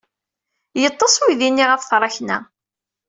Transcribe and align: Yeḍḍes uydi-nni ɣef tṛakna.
Yeḍḍes 0.81 1.15
uydi-nni 1.23 1.65
ɣef 1.67 1.83
tṛakna. 1.89 2.37